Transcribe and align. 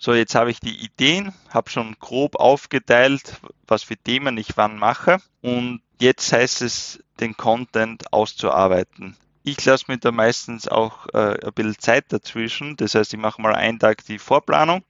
so 0.00 0.14
jetzt 0.14 0.34
habe 0.34 0.50
ich 0.50 0.60
die 0.60 0.82
Ideen, 0.82 1.34
habe 1.50 1.68
schon 1.68 1.94
grob 2.00 2.36
aufgeteilt, 2.36 3.38
was 3.68 3.82
für 3.82 3.98
Themen 3.98 4.38
ich 4.38 4.56
wann 4.56 4.78
mache 4.78 5.18
und 5.42 5.82
jetzt 6.00 6.32
heißt 6.32 6.62
es, 6.62 7.04
den 7.20 7.36
Content 7.36 8.10
auszuarbeiten. 8.10 9.14
Ich 9.42 9.62
lasse 9.64 9.84
mir 9.88 9.98
da 9.98 10.10
meistens 10.10 10.68
auch 10.68 11.06
äh, 11.12 11.46
ein 11.46 11.52
bisschen 11.54 11.78
Zeit 11.78 12.06
dazwischen. 12.08 12.76
Das 12.76 12.94
heißt, 12.94 13.12
ich 13.12 13.20
mache 13.20 13.42
mal 13.42 13.54
einen 13.54 13.78
Tag 13.78 14.04
die 14.06 14.18
Vorplanung, 14.18 14.82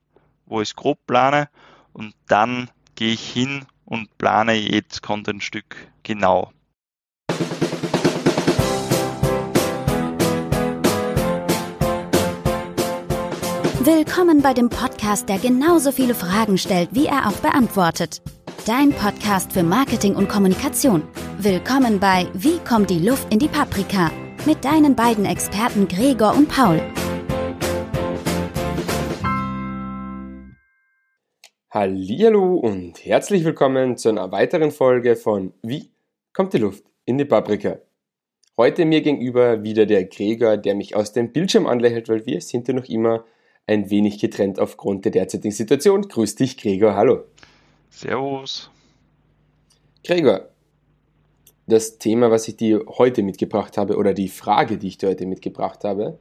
wo 0.47 0.61
ich 0.61 0.71
es 0.71 0.77
grob 0.77 1.05
plane 1.07 1.49
und 1.93 2.15
dann 2.29 2.71
gehe 2.95 3.13
ich 3.13 3.33
hin 3.33 3.67
und 3.85 4.17
plane 4.17 4.55
jedes 4.55 5.03
Contentstück 5.03 5.77
genau. 6.05 6.53
Willkommen 13.83 14.43
bei 14.43 14.53
dem 14.53 14.69
Podcast, 14.69 15.27
der 15.27 15.39
genauso 15.39 15.91
viele 15.91 16.15
Fragen 16.15 16.59
stellt, 16.59 16.91
wie 16.93 17.07
er 17.07 17.27
auch 17.27 17.39
beantwortet. 17.39 18.21
Dein 18.67 18.91
Podcast 18.91 19.55
für 19.55 19.63
Marketing 19.63 20.17
und 20.17 20.29
Kommunikation. 20.29 21.03
Willkommen 21.39 21.99
bei 21.99 22.27
Wie 22.35 22.59
kommt 22.59 22.91
die 22.91 22.99
Luft 22.99 23.33
in 23.33 23.39
die 23.39 23.49
Paprika? 23.49 24.11
Mit 24.45 24.67
deinen 24.67 24.95
beiden 24.95 25.25
Experten 25.25 25.89
Gregor 25.89 26.37
und 26.37 26.51
Paul. 26.51 26.79
Hallo 31.71 32.57
und 32.57 33.03
herzlich 33.03 33.47
willkommen 33.47 33.97
zu 33.97 34.11
einer 34.11 34.31
weiteren 34.31 34.73
Folge 34.73 35.17
von 35.17 35.55
Wie 35.63 35.89
kommt 36.35 36.53
die 36.53 36.59
Luft 36.59 36.85
in 37.07 37.17
die 37.17 37.25
Paprika? 37.25 37.79
Heute 38.59 38.85
mir 38.85 39.01
gegenüber 39.01 39.63
wieder 39.63 39.87
der 39.87 40.05
Gregor, 40.05 40.59
der 40.59 40.75
mich 40.75 40.95
aus 40.95 41.15
dem 41.15 41.33
Bildschirm 41.33 41.67
anlächelt, 41.67 42.11
weil 42.11 42.27
wir 42.27 42.43
sind 42.43 42.69
ja 42.69 42.75
noch 42.75 42.85
immer 42.85 43.25
ein 43.71 43.89
wenig 43.89 44.19
getrennt 44.19 44.59
aufgrund 44.59 45.05
der 45.05 45.13
derzeitigen 45.13 45.55
Situation. 45.55 46.03
Grüß 46.03 46.35
dich, 46.35 46.57
Gregor. 46.57 46.97
Hallo. 46.97 47.23
Servus. 47.89 48.69
Gregor, 50.03 50.49
das 51.69 51.99
Thema, 51.99 52.33
was 52.33 52.49
ich 52.49 52.57
dir 52.57 52.85
heute 52.99 53.23
mitgebracht 53.23 53.79
habe, 53.79 53.97
oder 53.97 54.13
die 54.13 54.29
Frage, 54.29 54.77
die 54.77 54.89
ich 54.89 54.99
dir 54.99 55.09
heute 55.09 55.25
mitgebracht 55.25 55.85
habe, 55.85 56.19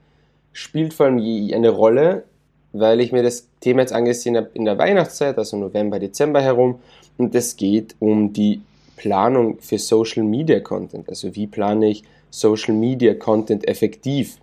spielt 0.53 0.93
vor 0.93 1.07
allem 1.07 1.17
eine 1.17 1.69
Rolle, 1.69 2.25
weil 2.71 2.99
ich 2.99 3.11
mir 3.11 3.23
das 3.23 3.47
Thema 3.61 3.81
jetzt 3.81 3.93
angesehen 3.93 4.37
habe 4.37 4.51
in 4.53 4.65
der 4.65 4.77
Weihnachtszeit, 4.77 5.37
also 5.39 5.57
November, 5.57 5.97
Dezember 5.97 6.41
herum, 6.41 6.79
und 7.17 7.33
es 7.33 7.57
geht 7.57 7.95
um 7.97 8.31
die 8.31 8.61
Planung 8.95 9.59
für 9.59 9.79
Social 9.79 10.23
Media 10.23 10.59
Content. 10.59 11.09
Also 11.09 11.35
wie 11.35 11.47
plane 11.47 11.89
ich 11.89 12.03
Social 12.29 12.75
Media 12.75 13.15
Content 13.15 13.67
effektiv? 13.67 14.37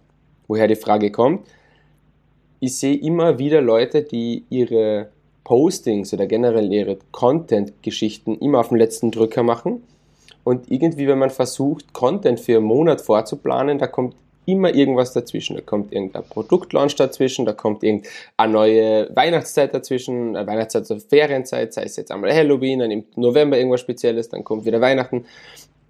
Woher 0.49 0.67
die 0.67 0.77
Frage 0.77 1.13
kommt, 1.13 1.47
ich 2.67 2.79
sehe 2.79 2.97
immer 2.97 3.39
wieder 3.39 3.61
Leute, 3.61 4.03
die 4.03 4.45
ihre 4.51 5.09
Postings 5.45 6.13
oder 6.13 6.27
generell 6.27 6.73
ihre 6.73 6.99
Content-Geschichten 7.13 8.37
immer 8.39 8.59
auf 8.59 8.69
den 8.69 8.79
letzten 8.79 9.13
Drücker 9.13 9.45
machen. 9.45 9.85
Und 10.43 10.71
irgendwie, 10.71 11.07
wenn 11.07 11.19
man 11.19 11.31
versucht, 11.31 11.93
Content 11.93 12.41
für 12.41 12.57
einen 12.57 12.67
Monat 12.67 13.01
vorzuplanen, 13.01 13.79
da 13.79 13.87
kommt 13.87 14.17
immer 14.47 14.75
irgendwas 14.75 15.13
dazwischen. 15.13 15.55
Da 15.55 15.63
kommt 15.63 15.93
irgendein 15.93 16.25
Produktlaunch 16.25 16.97
dazwischen, 16.97 17.47
da 17.47 17.53
kommt 17.53 17.85
irgendeine 17.85 18.53
neue 18.53 19.11
Weihnachtszeit 19.15 19.73
dazwischen, 19.73 20.37
eine 20.37 20.47
Weihnachtszeit 20.47 20.87
zur 20.87 20.99
Ferienzeit, 20.99 21.73
sei 21.73 21.85
es 21.85 21.97
jetzt 21.97 22.11
einmal 22.11 22.35
Halloween, 22.35 22.81
dann 22.81 22.91
im 22.91 23.05
November 23.15 23.57
irgendwas 23.57 23.81
Spezielles, 23.81 24.29
dann 24.29 24.43
kommt 24.43 24.65
wieder 24.65 24.81
Weihnachten. 24.81 25.25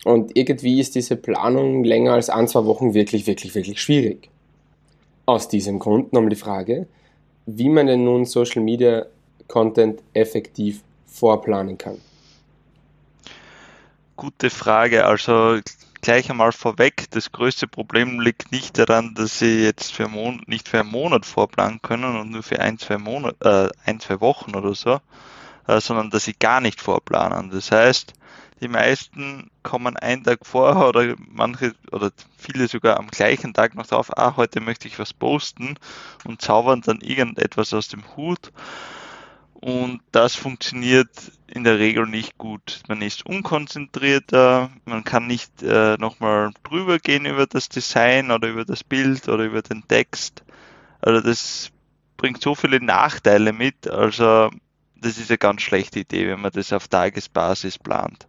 Und 0.05 0.37
irgendwie 0.37 0.79
ist 0.81 0.95
diese 0.95 1.17
Planung 1.17 1.85
länger 1.85 2.13
als 2.13 2.29
ein, 2.29 2.49
zwei 2.49 2.67
Wochen 2.67 2.93
wirklich, 2.93 3.27
wirklich, 3.27 3.55
wirklich 3.55 3.81
schwierig. 3.81 4.29
Aus 5.27 5.49
diesem 5.49 5.79
Grund 5.79 6.13
nochmal 6.13 6.31
die 6.31 6.37
Frage, 6.37 6.87
wie 7.47 7.69
man 7.69 7.87
denn 7.87 8.05
nun 8.05 8.25
Social 8.25 8.63
Media 8.63 9.07
Content 9.49 10.03
effektiv 10.13 10.83
vorplanen 11.05 11.79
kann. 11.79 11.99
Gute 14.17 14.51
Frage. 14.51 15.05
Also 15.05 15.59
gleich 16.01 16.31
einmal 16.31 16.53
vorweg, 16.53 17.07
das 17.11 17.33
größte 17.33 17.67
Problem 17.67 18.21
liegt 18.21 18.53
nicht 18.53 18.79
daran, 18.79 19.15
dass 19.15 19.39
Sie 19.39 19.63
jetzt 19.63 19.93
für 19.93 20.09
Mon 20.09 20.43
nicht 20.47 20.69
für 20.69 20.81
einen 20.81 20.91
Monat 20.91 21.27
vorplanen 21.27 21.81
können 21.83 22.17
und 22.17 22.31
nur 22.31 22.43
für 22.43 22.61
ein, 22.61 22.79
zwei 22.79 22.99
Monate, 22.99 23.73
äh, 23.85 23.89
ein, 23.91 24.01
zwei 24.01 24.21
Wochen 24.21 24.55
oder 24.55 24.75
so, 24.75 25.01
äh, 25.67 25.81
sondern 25.81 26.11
dass 26.11 26.25
Sie 26.25 26.35
gar 26.35 26.61
nicht 26.61 26.81
vorplanen. 26.81 27.51
Das 27.51 27.73
heißt, 27.73 28.15
die 28.61 28.69
meisten 28.69 29.51
kommen 29.63 29.97
einen 29.97 30.25
Tag 30.25 30.47
vorher 30.47 30.89
oder 30.89 31.15
manche 31.19 31.75
oder 31.93 32.11
viele 32.39 32.69
sogar 32.69 32.99
am 32.99 33.09
gleichen 33.09 33.53
Tag 33.53 33.75
noch 33.75 33.87
drauf, 33.87 34.17
ah, 34.17 34.37
heute 34.37 34.61
möchte 34.61 34.89
ich 34.89 34.99
was 34.99 35.13
posten 35.13 35.79
und 36.25 36.41
zaubern 36.41 36.81
dann 36.81 37.01
irgendetwas 37.01 37.75
aus 37.75 37.89
dem 37.89 38.17
Hut. 38.17 38.53
Und 39.53 40.01
das 40.13 40.35
funktioniert 40.35 41.09
in 41.47 41.65
der 41.65 41.79
Regel 41.79 42.07
nicht 42.07 42.39
gut. 42.39 42.83
Man 42.89 43.03
ist 43.03 43.25
unkonzentrierter, 43.27 44.71
man 44.85 45.05
kann 45.05 45.27
nicht 45.27 45.63
äh, 45.63 45.97
nochmal 45.99 46.53
drüber 46.63 46.99
gehen 46.99 47.25
über 47.27 47.47
das 47.47 47.69
Design 47.69 48.31
oder 48.31 48.49
über 48.49 48.65
das 48.65 48.85
Bild 48.85 49.29
oder 49.29 49.45
über 49.45 49.63
den 49.63 49.87
Text. 49.89 50.45
Also 51.01 51.21
das 51.21 51.71
bringt 52.17 52.43
so 52.43 52.55
viele 52.55 52.81
Nachteile 52.81 53.53
mit. 53.53 53.89
Also 53.89 54.51
das 54.97 55.19
ist 55.19 55.31
eine 55.31 55.39
ganz 55.39 55.63
schlechte 55.63 56.01
Idee, 56.01 56.29
wenn 56.29 56.41
man 56.41 56.53
das 56.53 56.73
auf 56.73 56.89
Tagesbasis 56.89 57.79
plant. 57.79 58.27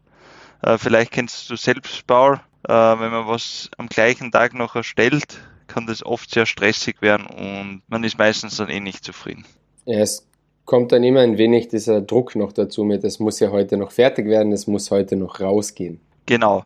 Äh, 0.62 0.78
vielleicht 0.78 1.12
kennst 1.12 1.50
du 1.50 1.56
selbst, 1.56 2.06
Paul, 2.07 2.40
äh, 2.68 2.73
wenn 2.73 3.12
man 3.12 3.28
was 3.28 3.69
am 3.78 3.88
gleichen 3.88 4.31
Tag 4.31 4.53
noch 4.53 4.75
erstellt, 4.75 5.40
kann 5.68 5.85
das 5.85 6.06
oft 6.06 6.31
sehr 6.31 6.45
stressig 6.45 7.01
werden 7.01 7.28
und 7.28 7.81
man 7.88 8.03
ist 8.03 8.18
meistens 8.18 8.57
dann 8.57 8.69
eh 8.69 8.79
nicht 8.79 9.03
zufrieden. 9.03 9.45
Ja, 9.85 10.00
es 10.00 10.28
kommt 10.66 10.91
dann 10.91 11.03
immer 11.03 11.22
ein 11.22 11.38
wenig 11.38 11.68
dieser 11.69 12.01
Druck 12.01 12.35
noch 12.35 12.51
dazu 12.53 12.84
mit, 12.84 13.03
es 13.03 13.19
muss 13.19 13.40
ja 13.40 13.51
heute 13.51 13.78
noch 13.78 13.91
fertig 13.91 14.28
werden, 14.28 14.51
es 14.51 14.68
muss 14.68 14.91
heute 14.91 15.16
noch 15.16 15.40
rausgehen. 15.40 16.00
Genau. 16.25 16.63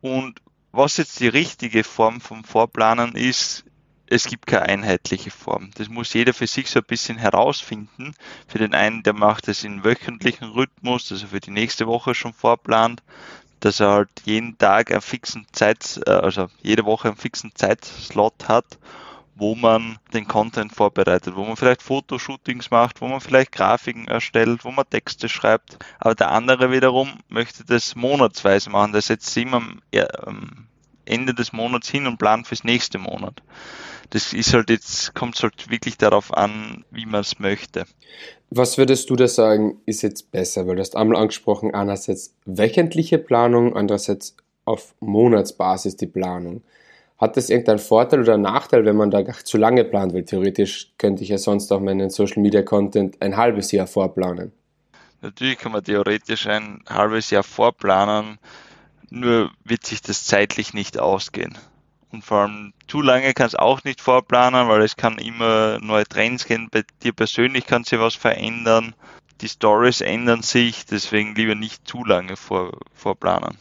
Und 0.00 0.40
was 0.72 0.96
jetzt 0.96 1.20
die 1.20 1.28
richtige 1.28 1.84
Form 1.84 2.20
vom 2.20 2.44
Vorplanen 2.44 3.14
ist, 3.14 3.64
es 4.06 4.24
gibt 4.24 4.46
keine 4.46 4.66
einheitliche 4.66 5.30
Form. 5.30 5.70
Das 5.76 5.88
muss 5.88 6.12
jeder 6.12 6.34
für 6.34 6.46
sich 6.46 6.70
so 6.70 6.80
ein 6.80 6.86
bisschen 6.86 7.16
herausfinden. 7.16 8.14
Für 8.46 8.58
den 8.58 8.74
einen, 8.74 9.02
der 9.02 9.14
macht 9.14 9.48
es 9.48 9.64
in 9.64 9.84
wöchentlichen 9.84 10.50
Rhythmus, 10.50 11.08
dass 11.08 11.22
er 11.22 11.28
für 11.28 11.40
die 11.40 11.50
nächste 11.50 11.86
Woche 11.86 12.14
schon 12.14 12.32
vorplant, 12.32 13.02
dass 13.60 13.80
er 13.80 13.90
halt 13.90 14.10
jeden 14.24 14.58
Tag 14.58 14.90
einen 14.90 15.00
fixen 15.00 15.46
Zeit, 15.52 16.00
äh, 16.06 16.10
also 16.10 16.48
jede 16.62 16.84
Woche 16.84 17.08
einen 17.08 17.16
fixen 17.16 17.52
Zeitslot 17.54 18.48
hat, 18.48 18.78
wo 19.36 19.54
man 19.54 19.98
den 20.12 20.28
Content 20.28 20.72
vorbereitet, 20.72 21.34
wo 21.34 21.44
man 21.44 21.56
vielleicht 21.56 21.82
Fotoshootings 21.82 22.70
macht, 22.70 23.00
wo 23.00 23.08
man 23.08 23.20
vielleicht 23.20 23.52
Grafiken 23.52 24.06
erstellt, 24.06 24.64
wo 24.64 24.70
man 24.70 24.88
Texte 24.88 25.28
schreibt. 25.28 25.78
Aber 25.98 26.14
der 26.14 26.30
andere 26.30 26.70
wiederum 26.70 27.08
möchte 27.28 27.64
das 27.64 27.96
monatsweise 27.96 28.70
machen. 28.70 28.92
Der 28.92 29.02
setzt 29.02 29.36
immer 29.36 29.56
am 29.56 30.68
Ende 31.06 31.34
des 31.34 31.52
Monats 31.52 31.88
hin 31.88 32.06
und 32.06 32.18
plant 32.18 32.46
fürs 32.46 32.64
nächste 32.64 32.98
Monat 32.98 33.42
das 34.10 34.32
ist 34.32 34.54
halt 34.54 34.70
jetzt, 34.70 35.14
kommt 35.14 35.40
halt 35.42 35.70
wirklich 35.70 35.98
darauf 35.98 36.32
an, 36.32 36.84
wie 36.90 37.06
man 37.06 37.20
es 37.20 37.38
möchte. 37.38 37.84
Was 38.50 38.78
würdest 38.78 39.10
du 39.10 39.16
da 39.16 39.26
sagen, 39.26 39.80
ist 39.86 40.02
jetzt 40.02 40.30
besser? 40.30 40.66
Weil 40.66 40.76
du 40.76 40.80
hast 40.80 40.96
einmal 40.96 41.20
angesprochen, 41.20 41.74
einerseits 41.74 42.34
wöchentliche 42.44 43.18
Planung, 43.18 43.76
andererseits 43.76 44.36
auf 44.64 44.94
Monatsbasis 45.00 45.96
die 45.96 46.06
Planung. 46.06 46.62
Hat 47.18 47.36
das 47.36 47.50
irgendeinen 47.50 47.78
Vorteil 47.78 48.20
oder 48.20 48.36
Nachteil, 48.36 48.84
wenn 48.84 48.96
man 48.96 49.10
da 49.10 49.24
zu 49.44 49.56
lange 49.56 49.84
plant? 49.84 50.14
Weil 50.14 50.24
theoretisch 50.24 50.92
könnte 50.98 51.22
ich 51.22 51.30
ja 51.30 51.38
sonst 51.38 51.72
auch 51.72 51.80
meinen 51.80 52.10
Social 52.10 52.42
Media 52.42 52.62
Content 52.62 53.20
ein 53.20 53.36
halbes 53.36 53.72
Jahr 53.72 53.86
vorplanen. 53.86 54.52
Natürlich 55.22 55.58
kann 55.58 55.72
man 55.72 55.82
theoretisch 55.82 56.46
ein 56.46 56.84
halbes 56.88 57.30
Jahr 57.30 57.42
vorplanen, 57.42 58.38
nur 59.14 59.50
wird 59.64 59.86
sich 59.86 60.02
das 60.02 60.24
zeitlich 60.24 60.74
nicht 60.74 60.98
ausgehen. 60.98 61.56
Und 62.10 62.24
vor 62.24 62.42
allem 62.42 62.72
zu 62.86 63.02
lange 63.02 63.34
kann 63.34 63.46
es 63.46 63.54
auch 63.56 63.82
nicht 63.84 64.00
vorplanen, 64.00 64.68
weil 64.68 64.82
es 64.82 64.96
kann 64.96 65.18
immer 65.18 65.78
neue 65.80 66.04
Trends 66.04 66.46
gehen. 66.46 66.68
Bei 66.70 66.84
dir 67.02 67.12
persönlich 67.12 67.66
kann 67.66 67.84
sich 67.84 67.98
was 67.98 68.14
verändern. 68.14 68.94
Die 69.40 69.48
Stories 69.48 70.00
ändern 70.00 70.42
sich, 70.42 70.86
deswegen 70.86 71.34
lieber 71.34 71.56
nicht 71.56 71.88
zu 71.88 72.04
lange 72.04 72.36
vor, 72.36 72.78
vorplanen. 72.92 73.58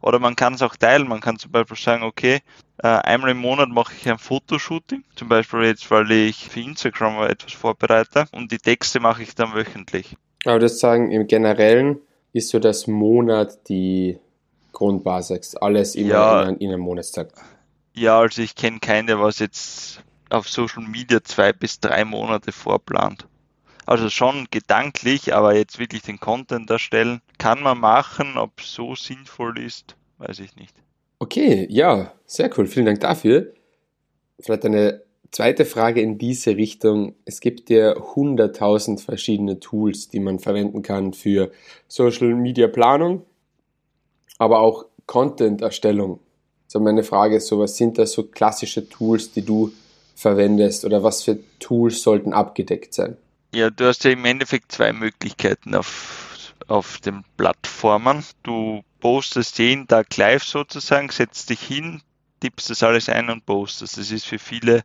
Oder 0.00 0.20
man 0.20 0.36
kann 0.36 0.54
es 0.54 0.62
auch 0.62 0.76
teilen. 0.76 1.08
Man 1.08 1.20
kann 1.20 1.40
zum 1.40 1.50
Beispiel 1.50 1.76
sagen, 1.76 2.04
okay, 2.04 2.40
äh, 2.78 2.86
einmal 2.86 3.30
im 3.30 3.38
Monat 3.38 3.68
mache 3.68 3.94
ich 3.98 4.08
ein 4.08 4.18
Fotoshooting. 4.18 5.02
Zum 5.16 5.28
Beispiel 5.28 5.64
jetzt, 5.64 5.90
weil 5.90 6.08
ich 6.12 6.48
für 6.48 6.60
Instagram 6.60 7.22
etwas 7.24 7.52
vorbereite. 7.52 8.26
Und 8.30 8.52
die 8.52 8.58
Texte 8.58 9.00
mache 9.00 9.24
ich 9.24 9.34
dann 9.34 9.54
wöchentlich. 9.54 10.16
Aber 10.44 10.60
das 10.60 10.78
sagen, 10.78 11.10
im 11.10 11.26
Generellen 11.26 11.98
ist 12.32 12.50
so 12.50 12.60
das 12.60 12.86
Monat 12.86 13.68
die 13.68 14.18
Grundbasis. 14.78 15.56
Alles 15.56 15.96
immer 15.96 16.08
ja, 16.08 16.42
in, 16.44 16.56
in 16.58 16.68
einem 16.68 16.80
Monatstag. 16.80 17.32
Ja, 17.94 18.20
also 18.20 18.40
ich 18.42 18.54
kenne 18.54 18.78
keine, 18.78 19.20
was 19.20 19.40
jetzt 19.40 20.04
auf 20.30 20.48
Social 20.48 20.84
Media 20.84 21.22
zwei 21.24 21.52
bis 21.52 21.80
drei 21.80 22.04
Monate 22.04 22.52
vorplant. 22.52 23.26
Also 23.86 24.08
schon 24.08 24.46
gedanklich, 24.52 25.34
aber 25.34 25.56
jetzt 25.56 25.80
wirklich 25.80 26.02
den 26.02 26.20
Content 26.20 26.70
erstellen, 26.70 27.20
kann 27.38 27.60
man 27.60 27.78
machen. 27.78 28.36
Ob 28.36 28.60
so 28.60 28.94
sinnvoll 28.94 29.58
ist, 29.58 29.96
weiß 30.18 30.38
ich 30.38 30.54
nicht. 30.54 30.74
Okay, 31.18 31.66
ja, 31.68 32.12
sehr 32.24 32.48
cool. 32.56 32.66
Vielen 32.66 32.86
Dank 32.86 33.00
dafür. 33.00 33.52
Vielleicht 34.38 34.64
eine 34.64 35.02
Zweite 35.30 35.66
Frage 35.66 36.00
in 36.00 36.16
diese 36.16 36.56
Richtung. 36.56 37.14
Es 37.26 37.40
gibt 37.40 37.68
ja 37.68 37.94
hunderttausend 37.94 39.02
verschiedene 39.02 39.60
Tools, 39.60 40.08
die 40.08 40.20
man 40.20 40.38
verwenden 40.38 40.80
kann 40.80 41.12
für 41.12 41.50
Social 41.86 42.34
Media 42.34 42.66
Planung, 42.66 43.26
aber 44.38 44.60
auch 44.60 44.86
Content 45.06 45.60
Erstellung. 45.60 46.20
So 46.66 46.80
meine 46.80 47.02
Frage 47.02 47.36
ist 47.36 47.48
so, 47.48 47.58
was 47.58 47.76
sind 47.76 47.98
das 47.98 48.12
so 48.12 48.24
klassische 48.24 48.88
Tools, 48.88 49.32
die 49.32 49.42
du 49.42 49.72
verwendest 50.14 50.84
oder 50.84 51.02
was 51.02 51.22
für 51.22 51.38
Tools 51.58 52.02
sollten 52.02 52.32
abgedeckt 52.32 52.94
sein? 52.94 53.16
Ja, 53.54 53.70
du 53.70 53.86
hast 53.86 54.04
ja 54.04 54.10
im 54.10 54.24
Endeffekt 54.24 54.72
zwei 54.72 54.92
Möglichkeiten 54.92 55.74
auf, 55.74 56.54
auf 56.66 56.98
den 56.98 57.24
Plattformen. 57.36 58.24
Du 58.42 58.82
postest 59.00 59.58
jeden 59.58 59.88
Tag 59.88 60.14
live 60.16 60.44
sozusagen, 60.44 61.08
setzt 61.08 61.48
dich 61.48 61.60
hin, 61.60 62.02
tippst 62.40 62.68
das 62.68 62.82
alles 62.82 63.08
ein 63.08 63.30
und 63.30 63.46
postest. 63.46 63.96
Das 63.96 64.10
ist 64.10 64.26
für 64.26 64.38
viele 64.38 64.82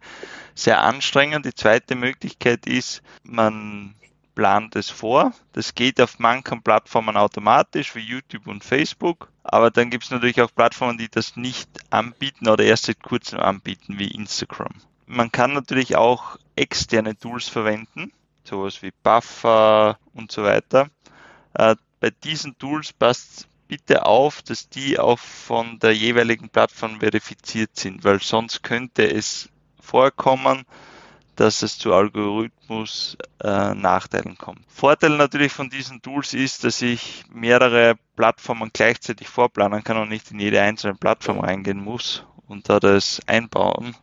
sehr 0.56 0.82
anstrengend. 0.82 1.46
Die 1.46 1.54
zweite 1.54 1.96
Möglichkeit 1.96 2.66
ist, 2.66 3.02
man 3.24 3.96
plant 4.36 4.76
es 4.76 4.90
vor. 4.90 5.34
Das 5.54 5.76
geht 5.76 6.02
auf 6.02 6.20
manchen 6.20 6.62
Plattformen 6.62 7.18
automatisch, 7.18 7.96
wie 7.96 8.00
YouTube 8.00 8.48
und 8.48 8.64
Facebook. 8.64 9.30
Aber 9.44 9.72
dann 9.72 9.90
gibt 9.90 10.06
es 10.06 10.12
natürlich 10.12 10.42
auch 10.42 10.54
Plattformen, 10.54 10.98
die 10.98 11.10
das 11.10 11.36
nicht 11.36 11.70
anbieten 11.90 12.48
oder 12.48 12.64
erst 12.64 12.86
seit 12.86 13.02
kurzem 13.04 13.40
anbieten, 13.40 14.00
wie 14.00 14.12
Instagram. 14.12 14.74
Man 15.06 15.32
kann 15.32 15.54
natürlich 15.54 15.96
auch 15.96 16.38
externe 16.56 17.18
Tools 17.18 17.48
verwenden, 17.48 18.12
sowas 18.44 18.82
wie 18.82 18.92
Buffer 19.04 19.98
und 20.14 20.32
so 20.32 20.44
weiter. 20.44 20.90
Äh, 21.54 21.76
bei 22.00 22.10
diesen 22.10 22.58
Tools 22.58 22.94
passt 22.94 23.48
bitte 23.68 24.06
auf, 24.06 24.42
dass 24.42 24.70
die 24.70 25.00
auch 25.00 25.20
von 25.20 25.80
der 25.80 25.96
jeweiligen 25.96 26.50
Plattform 26.50 27.00
verifiziert 27.00 27.72
sind, 27.76 28.04
weil 28.04 28.22
sonst 28.22 28.62
könnte 28.64 29.04
es 29.10 29.50
vorkommen, 29.80 30.66
dass 31.36 31.62
es 31.64 31.78
zu 31.78 31.94
Algorithmus 31.94 33.18
äh, 33.40 33.74
kommt. 34.38 34.62
Vorteil 34.68 35.18
natürlich 35.18 35.52
von 35.52 35.70
diesen 35.70 36.02
Tools 36.02 36.34
ist, 36.34 36.64
dass 36.64 36.82
ich 36.82 37.24
mehrere 37.34 37.96
Plattformen 38.16 38.70
gleichzeitig 38.72 39.28
vorplanen 39.28 39.84
kann 39.84 39.98
und 39.98 40.10
nicht 40.10 40.32
in 40.32 40.40
jede 40.40 40.62
einzelne 40.62 40.96
Plattform 40.96 41.40
reingehen 41.40 41.84
muss 41.84 42.24
und 42.48 42.70
da 42.70 42.80
das 42.80 43.22
einbauen. 43.26 43.96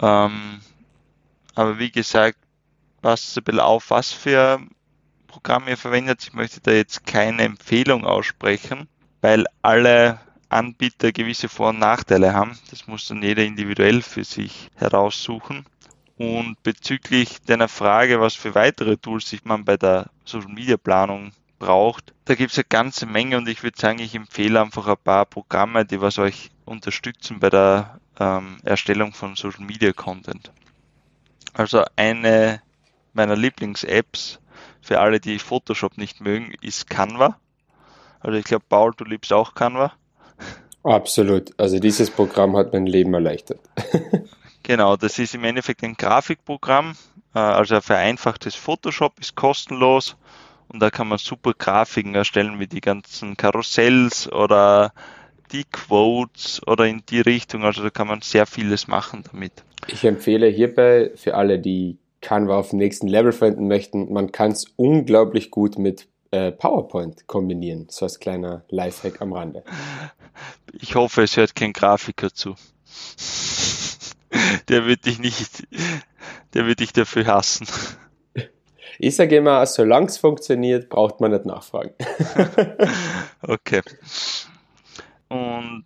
Ähm, 0.00 0.60
aber 1.54 1.78
wie 1.78 1.90
gesagt, 1.90 2.38
passt 3.02 3.36
ein 3.36 3.44
bisschen 3.44 3.60
auf, 3.60 3.90
was 3.90 4.12
für 4.12 4.60
Programm 5.26 5.68
ihr 5.68 5.76
verwendet. 5.76 6.22
Ich 6.22 6.32
möchte 6.32 6.60
da 6.60 6.70
jetzt 6.70 7.06
keine 7.06 7.42
Empfehlung 7.42 8.06
aussprechen, 8.06 8.88
weil 9.20 9.44
alle 9.62 10.20
Anbieter 10.48 11.12
gewisse 11.12 11.48
Vor- 11.48 11.70
und 11.70 11.78
Nachteile 11.78 12.32
haben. 12.32 12.58
Das 12.70 12.86
muss 12.86 13.08
dann 13.08 13.22
jeder 13.22 13.44
individuell 13.44 14.00
für 14.02 14.24
sich 14.24 14.70
heraussuchen. 14.76 15.66
Und 16.18 16.62
bezüglich 16.62 17.42
deiner 17.42 17.68
Frage, 17.68 18.20
was 18.20 18.34
für 18.34 18.54
weitere 18.54 18.96
Tools 18.96 19.28
sich 19.28 19.44
man 19.44 19.64
bei 19.64 19.76
der 19.76 20.06
Social 20.24 20.50
Media 20.50 20.76
Planung 20.76 21.32
braucht, 21.58 22.14
da 22.24 22.34
gibt 22.34 22.52
es 22.52 22.58
eine 22.58 22.66
ganze 22.68 23.06
Menge 23.06 23.36
und 23.36 23.48
ich 23.48 23.62
würde 23.62 23.78
sagen, 23.78 23.98
ich 23.98 24.14
empfehle 24.14 24.60
einfach 24.60 24.86
ein 24.86 24.96
paar 25.02 25.26
Programme, 25.26 25.84
die 25.84 26.00
was 26.00 26.18
euch 26.18 26.50
unterstützen 26.64 27.38
bei 27.40 27.50
der 27.50 28.00
ähm, 28.18 28.58
Erstellung 28.64 29.12
von 29.12 29.36
Social 29.36 29.64
Media 29.64 29.92
Content. 29.92 30.50
Also 31.52 31.84
eine 31.96 32.62
meiner 33.12 33.36
Lieblings-Apps 33.36 34.40
für 34.80 35.00
alle, 35.00 35.20
die 35.20 35.38
Photoshop 35.38 35.98
nicht 35.98 36.20
mögen, 36.20 36.52
ist 36.60 36.88
Canva. 36.88 37.38
Also 38.20 38.38
ich 38.38 38.44
glaube, 38.44 38.64
Paul, 38.68 38.92
du 38.96 39.04
liebst 39.04 39.32
auch 39.32 39.54
Canva. 39.54 39.92
Absolut. 40.82 41.58
Also 41.58 41.78
dieses 41.78 42.10
Programm 42.10 42.56
hat 42.56 42.72
mein 42.72 42.86
Leben 42.86 43.12
erleichtert. 43.14 43.60
genau, 44.66 44.96
das 44.96 45.18
ist 45.18 45.34
im 45.34 45.44
Endeffekt 45.44 45.82
ein 45.82 45.94
Grafikprogramm. 45.94 46.94
Äh, 47.34 47.38
also 47.38 47.76
ein 47.76 47.82
vereinfachtes 47.82 48.54
Photoshop 48.54 49.18
ist 49.20 49.34
kostenlos 49.34 50.16
und 50.68 50.80
da 50.80 50.90
kann 50.90 51.08
man 51.08 51.18
super 51.18 51.52
Grafiken 51.56 52.14
erstellen, 52.14 52.58
wie 52.58 52.66
die 52.66 52.80
ganzen 52.80 53.36
Karussells 53.36 54.30
oder 54.30 54.92
die 55.52 55.64
Quotes 55.64 56.60
oder 56.66 56.86
in 56.86 57.02
die 57.08 57.20
Richtung. 57.20 57.64
Also 57.64 57.82
da 57.82 57.90
kann 57.90 58.08
man 58.08 58.20
sehr 58.20 58.46
vieles 58.46 58.88
machen 58.88 59.24
damit. 59.30 59.52
Ich 59.86 60.04
empfehle 60.04 60.48
hierbei 60.48 61.12
für 61.14 61.36
alle, 61.36 61.58
die 61.60 61.98
Canva 62.20 62.58
auf 62.58 62.70
dem 62.70 62.80
nächsten 62.80 63.06
Level 63.06 63.30
verwenden 63.30 63.68
möchten, 63.68 64.12
man 64.12 64.32
kann 64.32 64.50
es 64.50 64.64
unglaublich 64.74 65.52
gut 65.52 65.78
mit 65.78 66.08
äh, 66.32 66.50
PowerPoint 66.50 67.28
kombinieren. 67.28 67.86
So 67.88 68.04
als 68.04 68.18
kleiner 68.18 68.64
Lifehack 68.68 69.22
am 69.22 69.32
Rande. 69.32 69.62
Ich 70.72 70.96
hoffe, 70.96 71.22
es 71.22 71.36
hört 71.36 71.54
kein 71.54 71.72
Grafiker 71.72 72.32
zu. 72.34 72.56
Der 74.68 74.86
wird 74.86 75.06
dich 75.06 75.18
nicht, 75.18 75.66
der 76.54 76.66
wird 76.66 76.80
dich 76.80 76.92
dafür 76.92 77.26
hassen. 77.26 77.66
Ich 78.98 79.16
sage 79.16 79.36
immer, 79.36 79.64
solange 79.66 80.06
es 80.06 80.18
funktioniert, 80.18 80.88
braucht 80.88 81.20
man 81.20 81.30
nicht 81.30 81.44
nachfragen. 81.44 81.92
okay. 83.42 83.82
Und 85.28 85.84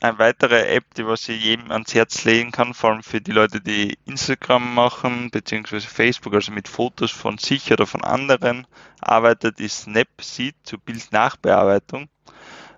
eine 0.00 0.18
weitere 0.18 0.74
App, 0.74 0.94
die 0.94 1.06
was 1.06 1.28
ich 1.28 1.42
jedem 1.42 1.70
ans 1.70 1.94
Herz 1.94 2.24
legen 2.24 2.52
kann, 2.52 2.74
vor 2.74 2.90
allem 2.90 3.02
für 3.02 3.20
die 3.20 3.32
Leute, 3.32 3.60
die 3.60 3.98
Instagram 4.06 4.74
machen, 4.74 5.30
beziehungsweise 5.30 5.86
Facebook, 5.86 6.34
also 6.34 6.52
mit 6.52 6.68
Fotos 6.68 7.10
von 7.10 7.38
sich 7.38 7.72
oder 7.72 7.86
von 7.86 8.04
anderen 8.04 8.66
arbeitet, 9.00 9.60
ist 9.60 9.82
Snapseed 9.82 10.54
zur 10.64 10.78
Bildnachbearbeitung. 10.80 12.08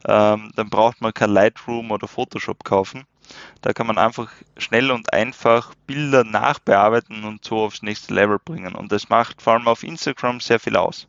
Ähm, 0.07 0.51
dann 0.55 0.71
braucht 0.71 1.01
man 1.01 1.13
kein 1.13 1.31
Lightroom 1.31 1.91
oder 1.91 2.07
Photoshop 2.07 2.65
kaufen. 2.65 3.05
Da 3.61 3.73
kann 3.73 3.87
man 3.87 3.99
einfach 3.99 4.31
schnell 4.57 4.91
und 4.91 5.13
einfach 5.13 5.75
Bilder 5.87 6.25
nachbearbeiten 6.25 7.25
und 7.25 7.45
so 7.45 7.65
aufs 7.65 7.83
nächste 7.83 8.15
Level 8.15 8.39
bringen. 8.39 8.75
Und 8.75 8.93
das 8.93 9.09
macht 9.09 9.43
vor 9.43 9.55
allem 9.55 9.69
auf 9.69 9.83
Instagram 9.83 10.41
sehr 10.41 10.61
viel 10.61 10.77
aus, 10.77 11.09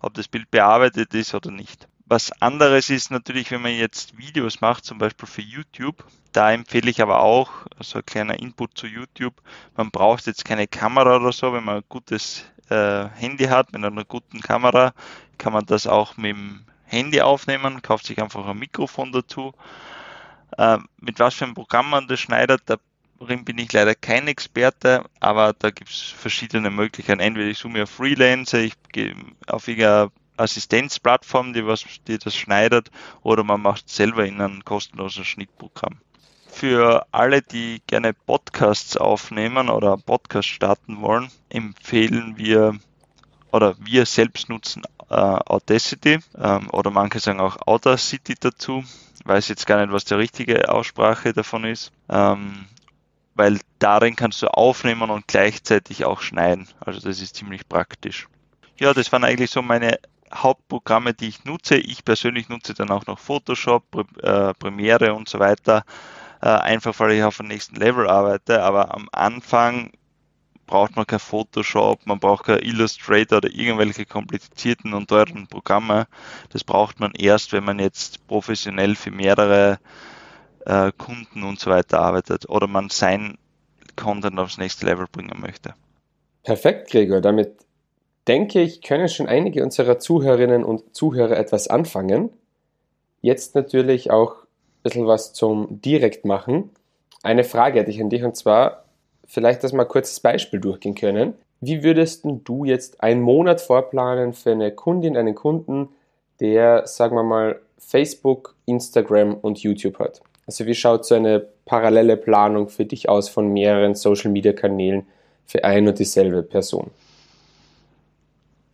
ob 0.00 0.14
das 0.14 0.28
Bild 0.28 0.50
bearbeitet 0.50 1.12
ist 1.14 1.34
oder 1.34 1.50
nicht. 1.50 1.88
Was 2.06 2.32
anderes 2.42 2.90
ist 2.90 3.10
natürlich, 3.10 3.52
wenn 3.52 3.62
man 3.62 3.72
jetzt 3.72 4.18
Videos 4.18 4.60
macht, 4.60 4.84
zum 4.84 4.98
Beispiel 4.98 5.28
für 5.28 5.42
YouTube. 5.42 6.04
Da 6.32 6.50
empfehle 6.50 6.90
ich 6.90 7.02
aber 7.02 7.20
auch, 7.20 7.50
so 7.80 7.98
ein 7.98 8.06
kleiner 8.06 8.38
Input 8.38 8.76
zu 8.76 8.86
YouTube, 8.86 9.34
man 9.76 9.90
braucht 9.90 10.26
jetzt 10.26 10.44
keine 10.44 10.66
Kamera 10.66 11.16
oder 11.16 11.32
so. 11.32 11.52
Wenn 11.52 11.64
man 11.64 11.76
ein 11.76 11.84
gutes 11.88 12.44
äh, 12.68 13.08
Handy 13.14 13.44
hat, 13.44 13.72
mit 13.72 13.84
einer 13.84 14.04
guten 14.04 14.40
Kamera, 14.40 14.92
kann 15.38 15.52
man 15.52 15.66
das 15.66 15.86
auch 15.86 16.16
mit 16.16 16.32
dem 16.32 16.64
Handy 16.84 17.20
aufnehmen, 17.20 17.82
kauft 17.82 18.06
sich 18.06 18.20
einfach 18.20 18.44
ein 18.46 18.58
Mikrofon 18.58 19.12
dazu. 19.12 19.52
Äh, 20.58 20.78
mit 21.00 21.18
was 21.18 21.34
für 21.34 21.44
einem 21.44 21.54
Programm 21.54 21.90
man 21.90 22.08
das 22.08 22.20
schneidet, 22.20 22.62
darin 22.66 23.44
bin 23.44 23.58
ich 23.58 23.72
leider 23.72 23.94
kein 23.94 24.28
Experte, 24.28 25.04
aber 25.20 25.52
da 25.52 25.70
gibt 25.70 25.90
es 25.90 26.00
verschiedene 26.00 26.70
Möglichkeiten. 26.70 27.20
Entweder 27.20 27.48
ich 27.48 27.58
suche 27.58 27.72
mir 27.72 27.86
Freelancer, 27.86 28.60
ich 28.60 28.74
gehe 28.92 29.14
auf 29.46 29.68
irgendeine 29.68 30.10
Assistenzplattform, 30.36 31.52
die, 31.52 31.66
was, 31.66 31.84
die 32.06 32.18
das 32.18 32.34
schneidet, 32.34 32.90
oder 33.22 33.44
man 33.44 33.60
macht 33.60 33.88
selber 33.88 34.24
in 34.26 34.40
einem 34.40 34.64
kostenlosen 34.64 35.24
Schnittprogramm. 35.24 35.98
Für 36.48 37.06
alle, 37.12 37.42
die 37.42 37.80
gerne 37.86 38.12
Podcasts 38.12 38.96
aufnehmen 38.96 39.68
oder 39.68 39.96
Podcast 39.96 40.48
starten 40.48 41.00
wollen, 41.00 41.30
empfehlen 41.48 42.36
wir 42.36 42.78
oder 43.52 43.76
wir 43.78 44.06
selbst 44.06 44.48
nutzen 44.48 44.82
äh, 45.10 45.14
Audacity 45.14 46.18
ähm, 46.38 46.68
oder 46.70 46.90
manche 46.90 47.20
sagen 47.20 47.40
auch 47.40 47.58
Audacity 47.66 48.34
dazu. 48.38 48.84
Weiß 49.24 49.48
jetzt 49.48 49.66
gar 49.66 49.80
nicht, 49.80 49.92
was 49.92 50.04
die 50.04 50.14
richtige 50.14 50.72
Aussprache 50.72 51.32
davon 51.32 51.64
ist. 51.64 51.92
Ähm, 52.08 52.66
weil 53.34 53.60
darin 53.78 54.16
kannst 54.16 54.42
du 54.42 54.48
aufnehmen 54.48 55.10
und 55.10 55.26
gleichzeitig 55.26 56.04
auch 56.04 56.20
schneiden. 56.20 56.68
Also 56.80 57.00
das 57.00 57.20
ist 57.20 57.36
ziemlich 57.36 57.68
praktisch. 57.68 58.28
Ja, 58.78 58.94
das 58.94 59.12
waren 59.12 59.24
eigentlich 59.24 59.50
so 59.50 59.62
meine 59.62 59.98
Hauptprogramme, 60.32 61.14
die 61.14 61.28
ich 61.28 61.44
nutze. 61.44 61.76
Ich 61.76 62.04
persönlich 62.04 62.48
nutze 62.48 62.74
dann 62.74 62.90
auch 62.90 63.06
noch 63.06 63.18
Photoshop, 63.18 63.84
äh, 64.22 64.54
Premiere 64.54 65.14
und 65.14 65.28
so 65.28 65.38
weiter, 65.38 65.84
äh, 66.40 66.48
einfach 66.48 66.98
weil 66.98 67.12
ich 67.12 67.22
auf 67.22 67.38
dem 67.38 67.48
nächsten 67.48 67.76
Level 67.76 68.08
arbeite. 68.08 68.62
Aber 68.62 68.94
am 68.94 69.08
Anfang 69.12 69.92
braucht 70.70 70.94
man 70.94 71.06
kein 71.06 71.18
Photoshop, 71.18 72.06
man 72.06 72.20
braucht 72.20 72.46
kein 72.46 72.60
Illustrator 72.60 73.38
oder 73.38 73.50
irgendwelche 73.52 74.06
komplizierten 74.06 74.94
und 74.94 75.08
teuren 75.08 75.48
Programme. 75.48 76.06
Das 76.52 76.62
braucht 76.62 77.00
man 77.00 77.12
erst, 77.18 77.52
wenn 77.52 77.64
man 77.64 77.80
jetzt 77.80 78.26
professionell 78.28 78.94
für 78.94 79.10
mehrere 79.10 79.80
äh, 80.64 80.92
Kunden 80.96 81.42
und 81.42 81.58
so 81.58 81.70
weiter 81.70 82.00
arbeitet 82.00 82.48
oder 82.48 82.68
man 82.68 82.88
sein 82.88 83.36
Content 83.96 84.38
aufs 84.38 84.58
nächste 84.58 84.86
Level 84.86 85.06
bringen 85.10 85.40
möchte. 85.40 85.74
Perfekt, 86.44 86.90
Gregor. 86.90 87.20
Damit 87.20 87.52
denke 88.28 88.62
ich, 88.62 88.80
können 88.80 89.08
schon 89.08 89.26
einige 89.26 89.64
unserer 89.64 89.98
Zuhörerinnen 89.98 90.62
und 90.62 90.94
Zuhörer 90.94 91.36
etwas 91.36 91.66
anfangen. 91.66 92.30
Jetzt 93.22 93.56
natürlich 93.56 94.12
auch 94.12 94.34
ein 94.34 94.82
bisschen 94.84 95.06
was 95.08 95.32
zum 95.32 95.80
Direkt 95.82 96.24
machen. 96.24 96.70
Eine 97.24 97.42
Frage 97.42 97.80
hätte 97.80 97.90
ich 97.90 98.00
an 98.00 98.08
dich 98.08 98.22
und 98.22 98.36
zwar, 98.36 98.84
vielleicht 99.30 99.62
das 99.62 99.72
mal 99.72 99.84
kurzes 99.84 100.18
Beispiel 100.18 100.60
durchgehen 100.60 100.96
können. 100.96 101.34
Wie 101.60 101.84
würdest 101.84 102.24
du 102.24 102.64
jetzt 102.64 103.00
einen 103.02 103.22
Monat 103.22 103.60
vorplanen 103.60 104.32
für 104.32 104.50
eine 104.50 104.72
Kundin, 104.72 105.16
einen 105.16 105.36
Kunden, 105.36 105.88
der, 106.40 106.86
sagen 106.86 107.14
wir 107.14 107.22
mal, 107.22 107.60
Facebook, 107.78 108.56
Instagram 108.66 109.34
und 109.34 109.62
YouTube 109.62 109.98
hat? 110.00 110.20
Also 110.46 110.66
wie 110.66 110.74
schaut 110.74 111.06
so 111.06 111.14
eine 111.14 111.46
parallele 111.64 112.16
Planung 112.16 112.68
für 112.68 112.84
dich 112.84 113.08
aus 113.08 113.28
von 113.28 113.52
mehreren 113.52 113.94
Social-Media-Kanälen 113.94 115.06
für 115.46 115.62
ein 115.62 115.86
und 115.86 115.98
dieselbe 116.00 116.42
Person? 116.42 116.90